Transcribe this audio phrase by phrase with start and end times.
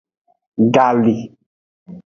[0.73, 1.17] Gali.